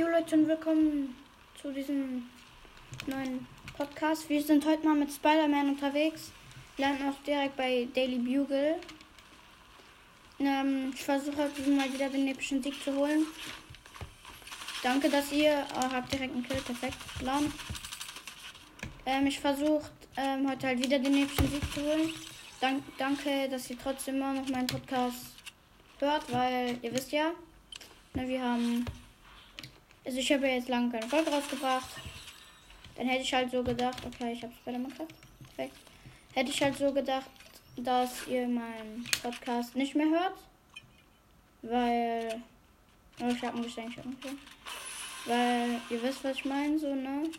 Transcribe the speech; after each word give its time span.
Jo 0.00 0.06
Leute 0.08 0.34
und 0.34 0.48
willkommen 0.48 1.14
zu 1.60 1.70
diesem 1.70 2.26
neuen 3.06 3.46
Podcast. 3.76 4.30
Wir 4.30 4.42
sind 4.42 4.64
heute 4.64 4.86
mal 4.86 4.94
mit 4.94 5.12
Spider-Man 5.12 5.68
unterwegs. 5.68 6.32
Wir 6.76 6.86
landen 6.86 7.10
auch 7.10 7.22
direkt 7.22 7.54
bei 7.54 7.86
Daily 7.94 8.16
Bugle. 8.16 8.76
Ähm, 10.38 10.92
ich 10.94 11.04
versuche 11.04 11.36
heute 11.36 11.70
mal 11.72 11.92
wieder 11.92 12.08
den 12.08 12.28
epischen 12.28 12.62
Sieg 12.62 12.82
zu 12.82 12.96
holen. 12.96 13.26
Danke, 14.82 15.10
dass 15.10 15.30
ihr 15.32 15.66
oh, 15.76 15.92
habt 15.92 16.10
direkt 16.10 16.32
einen 16.32 16.48
Kill. 16.48 16.62
Perfekt. 16.62 16.96
Plan. 17.18 17.52
Ähm, 19.04 19.26
ich 19.26 19.38
versuche 19.38 19.90
ähm, 20.16 20.50
heute 20.50 20.68
halt 20.68 20.82
wieder 20.82 20.98
den 20.98 21.24
epischen 21.24 21.50
Sieg 21.50 21.74
zu 21.74 21.82
holen. 21.82 22.14
Dank, 22.58 22.82
danke, 22.96 23.50
dass 23.50 23.68
ihr 23.68 23.76
trotzdem 23.78 24.14
immer 24.14 24.32
noch 24.32 24.48
meinen 24.48 24.66
Podcast 24.66 25.34
hört, 25.98 26.32
weil 26.32 26.78
ihr 26.80 26.90
wisst 26.90 27.12
ja, 27.12 27.32
ne, 28.14 28.26
wir 28.26 28.42
haben 28.42 28.86
also 30.10 30.18
ich 30.18 30.32
habe 30.32 30.48
ja 30.48 30.54
jetzt 30.54 30.68
lange 30.68 30.90
keine 30.90 31.06
Folge 31.06 31.30
rausgebracht. 31.30 31.88
Dann 32.96 33.06
hätte 33.06 33.22
ich 33.22 33.32
halt 33.32 33.48
so 33.48 33.62
gedacht, 33.62 34.04
okay, 34.04 34.32
ich 34.32 34.42
habe 34.42 34.52
Spider-Man 34.52 34.92
Kraft. 34.92 35.14
Perfekt. 35.54 35.76
Hätte 36.34 36.50
ich 36.50 36.60
halt 36.60 36.76
so 36.76 36.92
gedacht, 36.92 37.30
dass 37.76 38.26
ihr 38.26 38.48
meinen 38.48 39.08
Podcast 39.22 39.76
nicht 39.76 39.94
mehr 39.94 40.08
hört. 40.08 40.34
Weil. 41.62 42.42
Oh, 43.22 43.28
ich 43.28 43.40
habe 43.44 43.58
ein 43.58 43.62
Geschenk. 43.62 43.92
Okay. 43.98 44.34
Weil 45.26 45.80
ihr 45.90 46.02
wisst, 46.02 46.24
was 46.24 46.38
ich 46.38 46.44
meine, 46.44 46.76
so, 46.76 46.92
ne? 46.92 47.30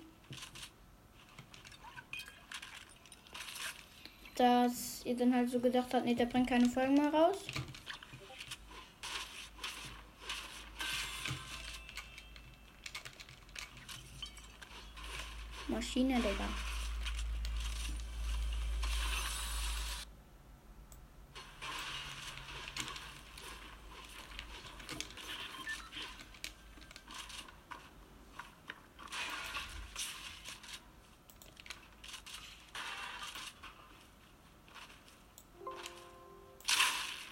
Dass 4.36 5.02
ihr 5.04 5.18
dann 5.18 5.36
halt 5.36 5.50
so 5.50 5.60
gedacht 5.60 5.94
habt, 5.94 6.06
nee, 6.06 6.16
der 6.16 6.28
bringt 6.28 6.48
keine 6.48 6.70
Folgen 6.70 6.94
mehr 6.94 7.14
raus. 7.14 7.36
Maschine, 15.72 16.16
Digga. 16.16 16.30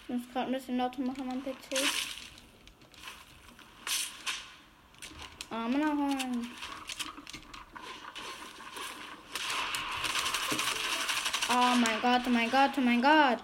Ich 0.08 0.16
muss 0.16 0.34
gerade 0.34 0.48
ein 0.48 0.54
bisschen 0.54 0.78
lauter 0.78 1.02
machen 1.02 1.30
am 1.30 1.44
PC. 1.44 1.78
Arme 5.52 5.78
nachholen. 5.78 6.69
Oh 11.52 11.76
mein 11.76 12.00
Gott, 12.00 12.22
oh 12.28 12.30
mein 12.30 12.52
Gott, 12.52 12.72
oh 12.78 12.82
mein 12.82 13.02
Gott. 13.02 13.40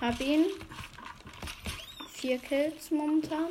Hab 0.00 0.20
ihn. 0.20 0.46
Vier 2.14 2.38
Kills 2.38 2.90
momentan. 2.90 3.48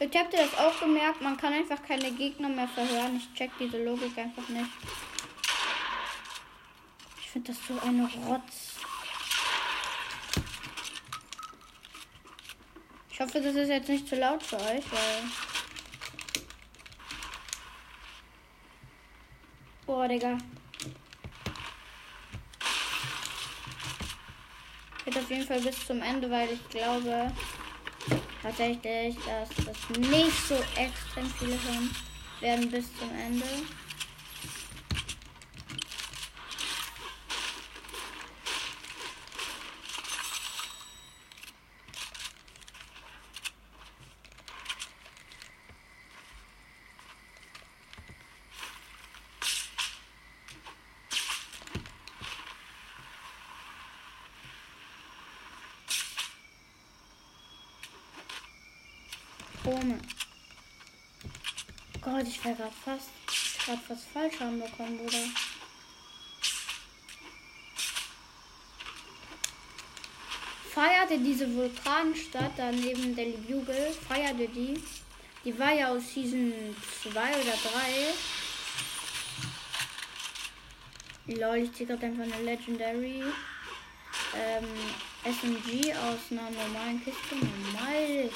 Ich 0.00 0.16
habt 0.16 0.32
ihr 0.32 0.38
das 0.38 0.58
auch 0.58 0.80
gemerkt, 0.80 1.20
man 1.22 1.36
kann 1.36 1.52
einfach 1.52 1.80
keine 1.84 2.10
Gegner 2.10 2.48
mehr 2.48 2.68
verhören. 2.68 3.16
Ich 3.16 3.38
check 3.38 3.52
diese 3.60 3.84
Logik 3.84 4.18
einfach 4.18 4.48
nicht. 4.48 4.70
Ich 7.20 7.30
finde 7.30 7.52
das 7.52 7.66
so 7.68 7.78
eine 7.86 8.08
Rotz. 8.26 8.78
Ich 13.18 13.24
hoffe, 13.24 13.40
das 13.40 13.56
ist 13.56 13.68
jetzt 13.68 13.88
nicht 13.88 14.06
zu 14.06 14.14
laut 14.14 14.40
für 14.40 14.54
euch, 14.58 14.84
weil. 14.92 15.24
Boah, 19.84 20.06
Digga. 20.06 20.38
Geht 25.04 25.18
auf 25.18 25.28
jeden 25.28 25.44
Fall 25.44 25.60
bis 25.60 25.84
zum 25.84 26.00
Ende, 26.00 26.30
weil 26.30 26.52
ich 26.52 26.68
glaube 26.68 27.32
tatsächlich, 28.40 29.16
dass 29.16 29.48
das 29.66 29.98
nicht 29.98 30.46
so 30.46 30.54
extrem 30.76 31.28
viele 31.40 31.60
hören 31.64 31.90
werden 32.40 32.70
bis 32.70 32.86
zum 32.98 33.10
Ende. 33.10 33.44
Krone. 59.68 59.98
Gott, 62.00 62.26
ich 62.26 62.42
wäre 62.42 62.54
gerade 62.54 62.72
fast, 62.84 63.10
gerade 63.66 63.82
was 63.88 64.04
falsch 64.04 64.40
haben 64.40 64.58
bekommen, 64.58 64.96
Bruder. 64.96 65.24
Feierte 70.70 71.18
diese 71.18 71.54
Vulkanstadt 71.54 72.52
daneben 72.56 73.14
der 73.14 73.26
Bugle, 73.26 73.94
feierte 74.08 74.48
die. 74.48 74.82
Die 75.44 75.58
war 75.58 75.74
ja 75.74 75.90
aus 75.90 76.14
Season 76.14 76.74
2 77.02 77.10
oder 77.10 77.58
3. 81.26 81.34
Lol, 81.34 81.56
ich 81.58 81.74
ziehe 81.74 81.86
gerade 81.86 82.06
einfach 82.06 82.22
eine 82.22 82.42
Legendary 82.42 83.22
ähm, 84.34 84.68
SMG 85.24 85.92
aus 85.94 86.20
einer 86.30 86.50
normalen 86.50 87.04
Kiste. 87.04 87.34
Normal. 87.34 88.30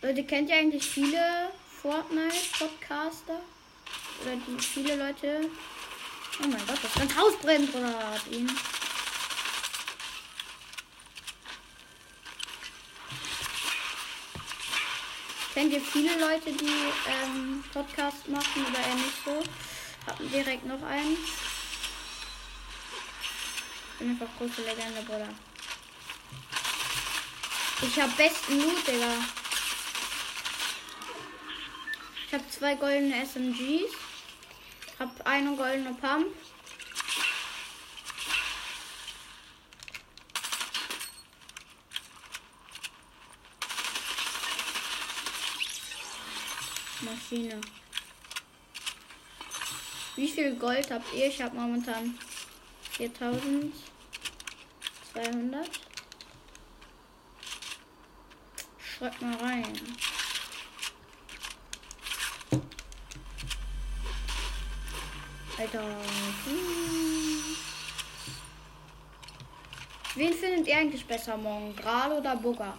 Leute, 0.00 0.22
kennt 0.22 0.48
ihr 0.48 0.54
eigentlich 0.54 0.86
viele 0.86 1.50
Fortnite-Podcaster? 1.82 3.40
Oder 4.22 4.36
die 4.36 4.62
viele 4.62 4.94
Leute. 4.94 5.50
Oh 6.40 6.46
mein 6.46 6.66
Gott, 6.68 6.78
das 6.80 6.94
ganze 6.94 7.16
Haus 7.16 7.36
brennt 7.42 7.74
oder 7.74 7.88
hat 7.88 8.22
ihn. 8.30 8.48
Kennt 15.52 15.72
ihr 15.72 15.80
viele 15.80 16.16
Leute, 16.20 16.52
die 16.52 16.92
ähm, 17.24 17.64
Podcast 17.72 18.28
machen 18.28 18.66
oder 18.70 18.78
eher 18.78 18.94
nicht 18.94 19.24
so? 19.24 19.42
Hatten 20.06 20.30
direkt 20.30 20.64
noch 20.64 20.82
einen. 20.84 21.16
Ich 23.92 23.98
bin 23.98 24.10
einfach 24.10 24.28
große 24.38 24.62
Legende, 24.62 25.02
Bruder. 25.02 25.28
Ich 27.82 28.00
hab 28.00 28.16
besten 28.16 28.60
Loot, 28.60 28.86
Digga. 28.86 29.47
Ich 32.28 32.34
habe 32.34 32.44
zwei 32.50 32.74
goldene 32.74 33.24
SMGs. 33.24 33.90
Hab 34.98 35.26
eine 35.26 35.56
goldene 35.56 35.94
Pump. 35.94 36.26
Maschine. 47.00 47.58
Wie 50.16 50.28
viel 50.28 50.54
Gold 50.56 50.90
habt 50.90 51.14
ihr? 51.14 51.28
Ich 51.28 51.40
habe 51.40 51.56
momentan 51.56 52.18
4200. 52.90 55.70
Schreibt 58.78 59.22
mal 59.22 59.36
rein. 59.36 59.72
Alter. 65.58 65.82
Wen 70.14 70.32
findet 70.32 70.66
ihr 70.68 70.76
eigentlich 70.76 71.04
besser 71.04 71.36
morgen? 71.36 71.74
Gral 71.74 72.12
oder 72.12 72.36
Bugger? 72.36 72.74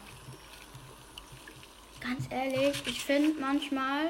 Ganz 1.99 2.25
ehrlich, 2.31 2.81
ich 2.85 3.03
finde 3.03 3.39
manchmal 3.39 4.07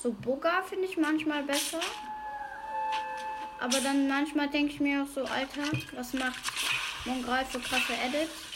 so 0.00 0.12
Bugger 0.12 0.62
finde 0.68 0.86
ich 0.86 0.96
manchmal 0.96 1.42
besser. 1.42 1.80
Aber 3.60 3.80
dann 3.80 4.06
manchmal 4.06 4.48
denke 4.48 4.74
ich 4.74 4.80
mir 4.80 5.02
auch 5.02 5.08
so, 5.12 5.22
Alter, 5.22 5.76
was 5.94 6.12
macht 6.14 6.52
Mongral 7.04 7.44
für 7.44 7.58
krasse 7.58 7.94
Edits? 7.94 8.47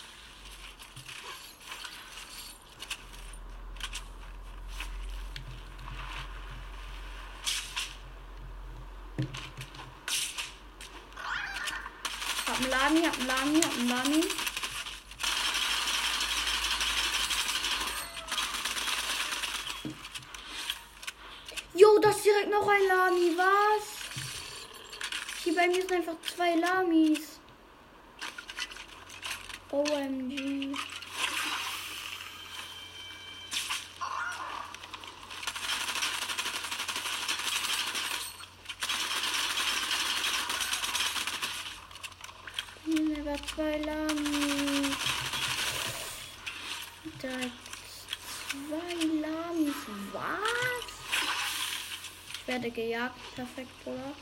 Hab 13.29 13.43
einen 13.43 13.89
Lami. 13.89 14.25
Jo, 21.75 21.99
das 22.01 22.17
ist 22.17 22.25
direkt 22.25 22.51
noch 22.51 22.69
ein 22.69 22.87
Lami, 22.89 23.37
was? 23.37 23.85
Hier 25.45 25.55
bei 25.55 25.69
mir 25.69 25.83
sind 25.83 25.93
einfach 25.93 26.17
zwei 26.35 26.57
Lamis. 26.57 27.39
OMG. 29.71 30.75
Hier 42.85 43.37
zwei 43.55 43.79
Lamis. 43.79 44.97
Direkt 47.23 47.53
zwei 48.51 48.95
Lamis. 49.21 49.75
Was? 50.13 50.93
Ich 52.43 52.49
werde 52.63 52.71
gejagt. 52.71 53.35
Perfekt, 53.35 53.85
Bruder. 53.85 54.13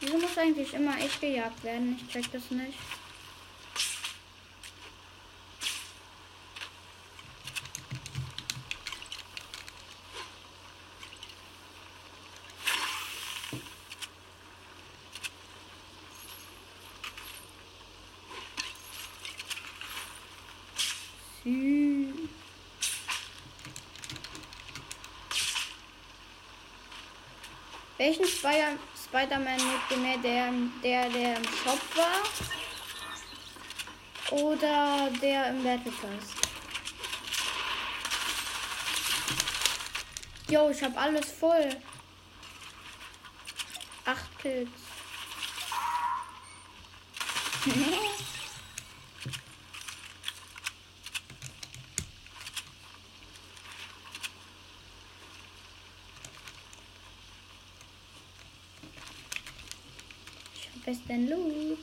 Wieso 0.00 0.18
muss 0.18 0.38
eigentlich 0.38 0.72
immer 0.74 0.96
ich 0.98 1.20
gejagt 1.20 1.62
werden? 1.64 1.98
Ich 2.00 2.12
check 2.12 2.32
das 2.32 2.50
nicht. 2.50 2.78
Welchen 28.02 28.26
Spider-Man 28.26 29.58
mögt 29.58 29.90
ihr 29.92 29.96
mehr? 29.96 30.18
Der, 30.18 30.50
der, 30.82 31.08
der 31.08 31.36
im 31.36 31.44
Shop 31.44 31.78
war? 31.94 32.24
Oder 34.40 35.08
der 35.22 35.50
im 35.50 35.62
Battle 35.62 35.92
Pass? 35.92 36.34
Jo, 40.48 40.70
ich 40.70 40.82
habe 40.82 40.98
alles 40.98 41.30
voll. 41.30 41.76
Acht 44.04 44.36
Kills. 44.40 44.81
Besten 60.92 61.28
Loot. 61.28 61.78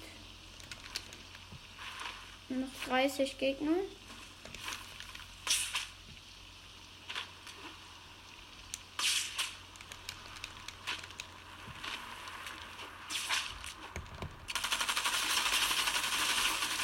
Nur 2.50 2.60
noch 2.60 2.68
30 2.88 3.38
Gegner. 3.40 3.72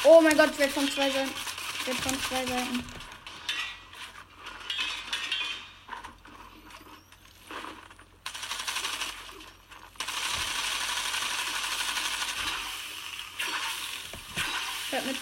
Oh 0.02 0.20
mein 0.20 0.36
Gott, 0.36 0.58
werde 0.58 0.72
von 0.72 0.88
zwei 0.90 1.10
Seiten. 1.10 1.30
Werde 1.84 2.02
von 2.02 2.20
zwei 2.22 2.46
Seiten. 2.46 2.84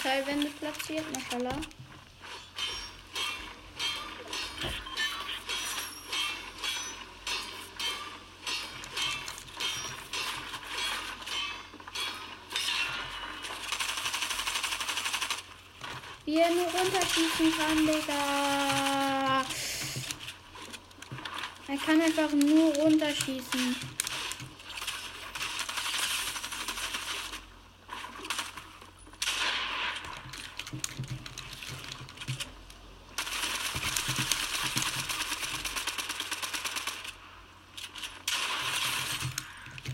Metallwände 0.04 0.48
platziert, 0.60 1.04
Mashallah. 1.14 1.56
Wie 16.26 16.38
er 16.38 16.50
nur 16.50 16.66
runterschießen 16.66 17.54
kann, 17.56 17.86
Digga. 17.86 19.44
Er 21.66 21.78
kann 21.78 22.00
einfach 22.02 22.30
nur 22.32 22.74
runterschießen. 22.74 23.94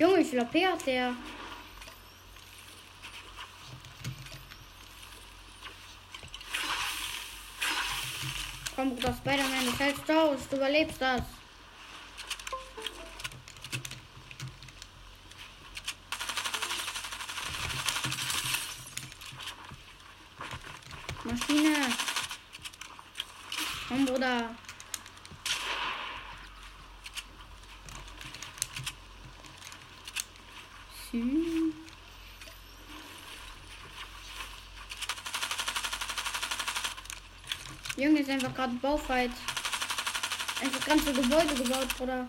Junge, 0.00 0.16
wie 0.29 0.29
viel 0.48 0.64
AP 0.64 0.72
hat 0.72 0.86
der? 0.86 1.14
Komm, 8.76 8.94
Bruder 8.94 9.14
Spider-Man, 9.14 9.66
du 9.66 9.78
hältst 9.78 10.10
aus, 10.10 10.48
du 10.48 10.56
überlebst 10.56 11.00
das. 11.00 11.22
Maschine. 21.24 21.76
Komm, 23.88 24.06
Bruder. 24.06 24.69
Junge 31.12 31.72
ist 38.20 38.30
einfach 38.30 38.54
gerade 38.54 38.74
Baufight. 38.74 39.32
Einfach 40.62 40.86
ganze 40.86 41.12
Gebäude 41.12 41.54
gebaut, 41.54 41.88
oder? 41.98 42.28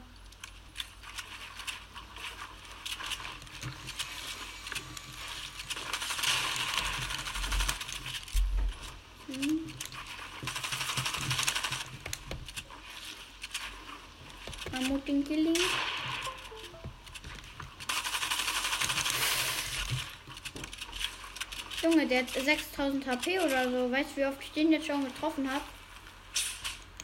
Hat 22.21 22.29
6000 22.29 23.07
HP 23.07 23.39
oder 23.39 23.67
so. 23.71 23.91
Weißt 23.91 24.11
du, 24.11 24.17
wie 24.21 24.25
oft 24.25 24.39
ich 24.41 24.51
den 24.51 24.71
jetzt 24.71 24.85
schon 24.85 25.03
getroffen 25.03 25.51
habe? 25.51 25.63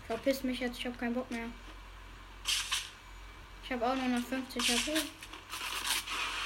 Verpiss 0.06 0.44
mich 0.44 0.60
jetzt, 0.60 0.78
ich 0.78 0.86
habe 0.86 0.96
keinen 0.96 1.16
Bock 1.16 1.32
mehr. 1.32 1.48
Ich 3.64 3.72
habe 3.72 3.84
auch 3.84 3.96
nur 3.96 4.10
noch 4.10 4.28
50 4.28 4.62
HP. 4.62 4.92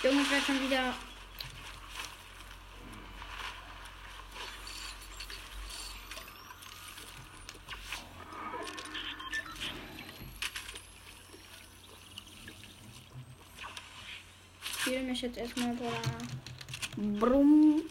Junge, 0.03 0.21
ich 0.21 0.31
werde 0.31 0.45
schon 0.45 0.61
wieder. 0.61 0.93
Ich 14.63 14.81
spiele 14.81 15.01
mich 15.01 15.21
jetzt 15.21 15.37
erstmal, 15.37 15.73
Bruder. 15.73 17.19
Brumm. 17.19 17.81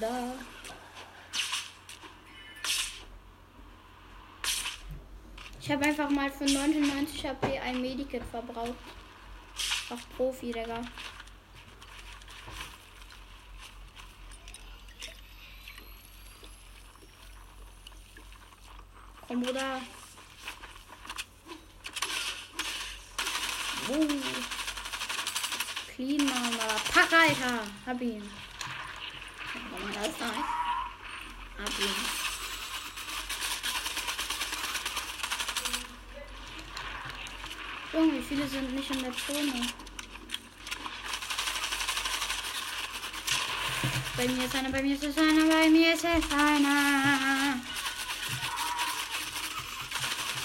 Da. 0.00 0.34
Ich 5.60 5.70
habe 5.70 5.84
einfach 5.84 6.08
mal 6.08 6.30
für 6.30 6.44
99 6.44 7.26
HP 7.26 7.58
ein 7.58 7.82
Medikit 7.82 8.22
verbraucht. 8.24 8.74
Auf 9.90 10.00
Profi, 10.16 10.52
Digga. 10.52 10.80
Komm, 19.26 19.42
Bruder. 19.42 19.80
Oh. 23.90 24.06
Clean, 25.94 26.24
Mama. 26.24 26.76
Pack, 26.94 27.12
Alter. 27.12 27.66
Hab 27.86 28.00
ihn. 28.00 28.47
Warum 29.70 29.92
das 29.92 30.18
da? 30.18 30.26
Hab 31.58 31.78
ihn. 31.78 32.28
Junge, 37.92 38.12
wie 38.18 38.22
viele 38.22 38.46
sind 38.46 38.74
nicht 38.74 38.90
in 38.90 39.02
der 39.02 39.12
Zone? 39.12 39.66
Bei 44.16 44.26
mir 44.26 44.44
ist 44.44 44.54
einer, 44.56 44.70
bei 44.70 44.82
mir 44.82 44.94
ist 44.94 45.04
es 45.04 45.16
einer, 45.16 45.46
bei 45.48 45.68
mir 45.68 45.94
ist 45.94 46.04
es 46.04 46.32
einer. 46.32 47.54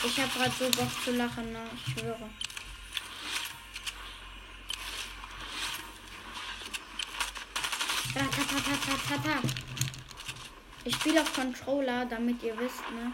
Ich 0.06 0.20
hab 0.20 0.36
grad 0.36 0.52
so 0.58 0.66
Bock 0.70 0.90
zu 1.04 1.12
lachen, 1.12 1.52
ne? 1.52 1.70
Ich 1.76 1.94
schwöre. 1.94 2.30
Ich 10.86 10.96
spiele 10.96 11.22
auf 11.22 11.34
Controller, 11.34 12.06
damit 12.06 12.44
ihr 12.44 12.58
wisst, 12.60 12.82
ne? 12.92 13.12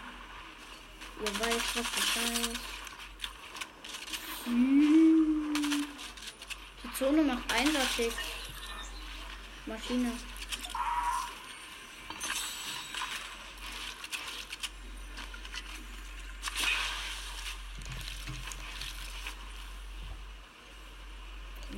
Ihr 1.21 1.39
weißt, 1.39 1.75
was 1.75 1.85
das 1.95 2.15
heißt. 2.15 2.59
Hm. 4.45 5.85
Die 6.83 6.93
Zone 6.97 7.21
macht 7.21 7.53
einsattig. 7.53 8.13
Maschine. 9.65 10.11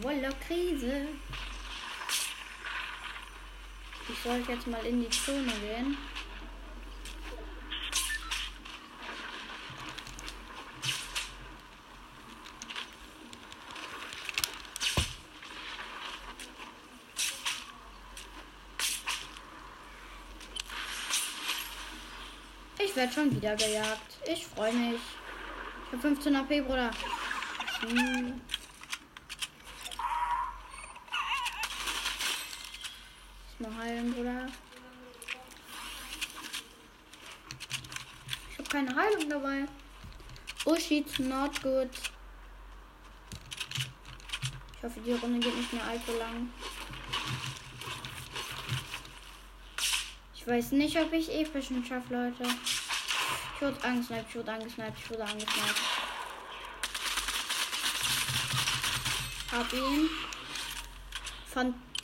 Voila, 0.01 0.29
Krise. 0.47 1.07
Ich 4.09 4.19
sollte 4.23 4.51
jetzt 4.51 4.67
mal 4.67 4.85
in 4.85 5.01
die 5.01 5.09
Zone 5.09 5.51
gehen. 5.61 5.97
Ich 22.83 22.95
werde 22.95 23.13
schon 23.13 23.35
wieder 23.35 23.55
gejagt. 23.55 24.17
Ich 24.25 24.45
freue 24.47 24.73
mich. 24.73 24.99
Ich 25.85 25.91
habe 25.93 26.01
15 26.01 26.35
AP, 26.35 26.61
Bruder. 26.61 26.91
Hm. 27.87 28.41
Mal 33.61 33.77
heilen, 33.77 34.11
Bruder. 34.11 34.47
Ich 38.49 38.57
habe 38.57 38.69
keine 38.69 38.95
Heilung 38.95 39.29
dabei. 39.29 39.67
Oh 40.65 40.75
shit, 40.75 41.19
not 41.19 41.61
good. 41.61 41.89
Ich 44.75 44.83
hoffe, 44.83 44.99
die 45.01 45.11
Runde 45.11 45.39
geht 45.39 45.55
nicht 45.55 45.73
mehr 45.73 45.83
allzu 45.83 46.17
lang. 46.17 46.49
Ich 50.33 50.47
weiß 50.47 50.71
nicht, 50.71 50.97
ob 50.97 51.13
ich 51.13 51.31
epischen 51.31 51.85
schaffe, 51.85 52.15
Leute. 52.15 52.43
Ich 53.55 53.61
wurde 53.61 53.83
angesniped, 53.83 54.25
ich 54.29 54.35
wurde 54.37 54.53
angesniped, 54.53 54.97
ich 54.97 55.09
wurde 55.11 55.23
angesniped. 55.23 55.81
Hab 59.51 59.73
ihn. 59.73 60.09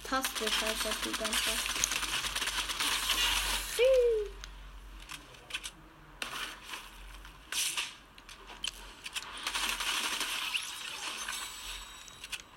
Fantastisch 0.09 0.61
heißt 0.61 0.85
das 0.85 1.21
einfach. 1.21 1.51
Tschüss. 3.75 4.31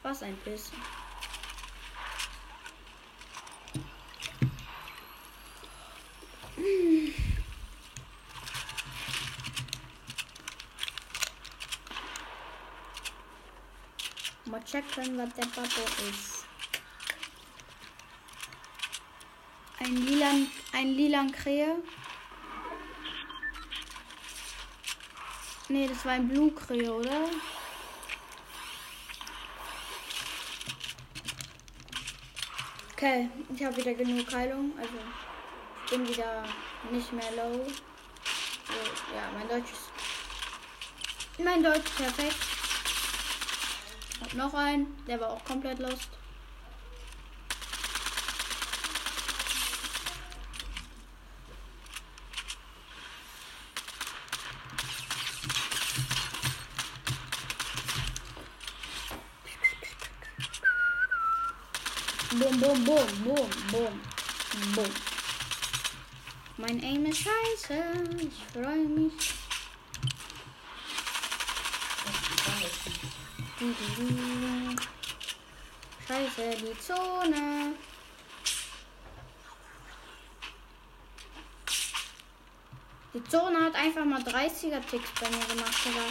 Was 0.04 0.22
ein 0.22 0.36
Biss. 0.44 0.70
Mal 14.44 14.64
checken, 14.64 15.18
was 15.18 15.34
der 15.34 15.46
Papo 15.46 15.82
ist. 16.08 16.39
Ein 19.82 19.96
lilan, 19.96 20.46
ein 20.72 20.88
lilan 20.88 21.32
Krähe. 21.32 21.76
Nee, 25.68 25.88
das 25.88 26.04
war 26.04 26.12
ein 26.12 26.28
Blue 26.28 26.52
Krähe, 26.52 26.92
oder? 26.92 27.30
Okay, 32.92 33.30
ich 33.54 33.64
habe 33.64 33.74
wieder 33.78 33.94
genug 33.94 34.30
Heilung. 34.34 34.72
Also 34.78 34.92
ich 35.86 35.90
bin 35.90 36.06
wieder 36.06 36.44
nicht 36.90 37.10
mehr 37.14 37.30
low. 37.32 37.64
So, 38.66 39.14
ja, 39.14 39.30
mein 39.32 39.48
Deutsch 39.48 39.72
ist. 39.72 39.90
Mein 41.42 41.62
Deutsch 41.62 41.90
perfekt. 41.96 42.36
Und 44.20 44.34
noch 44.34 44.52
ein, 44.52 44.94
der 45.06 45.18
war 45.18 45.30
auch 45.30 45.44
komplett 45.46 45.78
lost. 45.78 46.19
Boom, 62.60 62.84
boom, 62.84 63.06
boom, 63.24 63.48
boom, 63.72 64.00
boom. 64.74 64.90
Mein 66.58 66.82
Aim 66.84 67.06
ist 67.06 67.22
scheiße. 67.22 67.82
Ich 68.18 68.52
freue 68.52 68.86
mich. 68.86 69.12
Scheiße, 76.06 76.56
die 76.60 76.78
Zone. 76.78 77.72
Die 83.14 83.24
Zone 83.24 83.64
hat 83.64 83.74
einfach 83.74 84.04
mal 84.04 84.20
30er 84.20 84.86
Ticks 84.86 85.10
bei 85.18 85.30
mir 85.30 85.46
gemacht, 85.46 85.86
oder? 85.86 86.04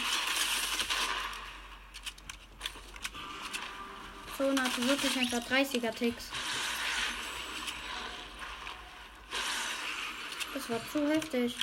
Zone 4.35 4.63
hatte 4.63 4.87
wirklich 4.87 5.17
einfach 5.17 5.47
30er 5.47 5.93
Ticks. 5.93 6.31
Das 10.69 10.77
war 10.77 10.91
zu 10.91 11.09
heftig. 11.09 11.55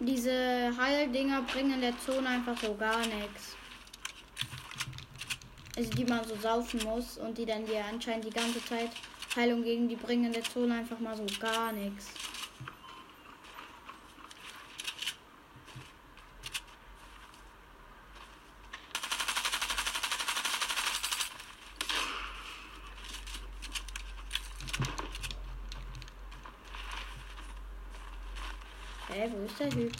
Diese 0.00 0.70
Heildinger 0.76 1.42
bringen 1.42 1.72
in 1.72 1.80
der 1.80 1.98
Zone 1.98 2.28
einfach 2.28 2.58
so 2.58 2.74
gar 2.74 2.98
nichts. 2.98 3.56
Also 5.76 5.90
die 5.92 6.04
man 6.04 6.28
so 6.28 6.36
saufen 6.36 6.82
muss 6.84 7.16
und 7.16 7.38
die 7.38 7.46
dann 7.46 7.64
dir 7.64 7.82
anscheinend 7.86 8.26
die 8.26 8.30
ganze 8.30 8.62
Zeit 8.66 8.90
Heilung 9.34 9.62
gegen 9.62 9.88
die 9.88 9.96
bringen 9.96 10.26
in 10.26 10.32
der 10.34 10.44
Zone 10.44 10.74
einfach 10.74 10.98
mal 10.98 11.16
so 11.16 11.24
gar 11.40 11.72
nichts. 11.72 12.12
Hä, 29.12 29.28
wo 29.32 29.44
ist 29.44 29.49
der 29.60 29.70
Typ? 29.70 29.92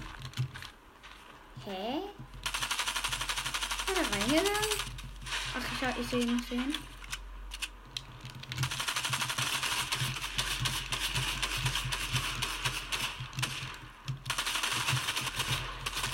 Hä? 1.65 2.01
Ist 3.87 3.99
er 3.99 4.19
reingegangen? 4.19 4.71
Ach 5.55 5.99
ich 6.01 6.07
sehe 6.09 6.21
ihn, 6.21 6.39
ich 6.41 6.49
sehe 6.49 6.59
ihn. 6.59 6.75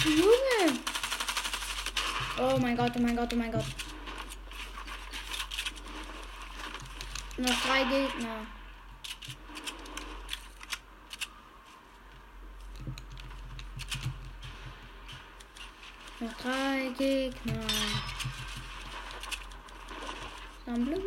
Junge! 0.05 0.79
Oh 2.39 2.59
mein 2.59 2.77
Gott, 2.77 2.93
oh 2.97 3.01
mein 3.01 3.17
Gott, 3.17 3.33
oh 3.33 3.37
mein 3.37 3.53
Gott. 3.53 3.65
Noch 7.39 7.63
drei 7.63 7.85
Gegner. 7.85 8.47
Noch 16.19 16.33
drei 16.43 16.95
Gegner. 16.97 17.61
Sammlung. 20.65 21.03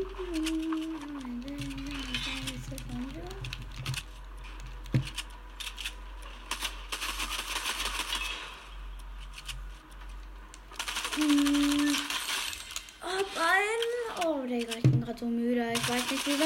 Hab 13.02 13.26
ein. 13.36 14.26
Oh, 14.26 14.46
Digga, 14.46 14.76
ich 14.76 14.84
bin 14.84 15.02
gerade 15.02 15.20
so 15.20 15.26
müde. 15.26 15.74
Ich 15.74 15.90
weiß 15.90 16.12
nicht 16.12 16.28
wieso. 16.28 16.46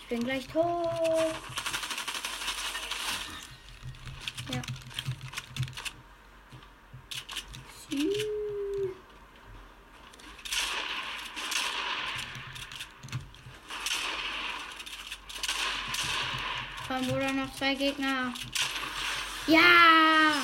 Ich 0.00 0.08
bin 0.08 0.24
gleich 0.24 0.46
tot. 0.46 1.63
Ja. 4.54 4.62
Komm, 16.86 17.06
Bruder, 17.08 17.32
noch 17.32 17.52
zwei 17.54 17.74
Gegner. 17.74 18.32
Ja! 19.48 20.34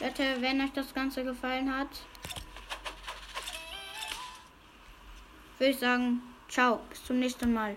Leute, 0.00 0.36
wenn 0.40 0.60
euch 0.60 0.72
das 0.74 0.92
Ganze 0.92 1.24
gefallen 1.24 1.74
hat, 1.74 1.88
würde 5.58 5.70
ich 5.70 5.78
sagen, 5.78 6.20
ciao, 6.48 6.80
bis 6.90 7.02
zum 7.02 7.18
nächsten 7.18 7.54
Mal. 7.54 7.76